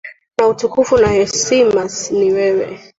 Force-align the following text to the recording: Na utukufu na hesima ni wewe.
Na 0.37 0.47
utukufu 0.47 0.97
na 0.97 1.07
hesima 1.07 1.89
ni 2.11 2.31
wewe. 2.33 2.79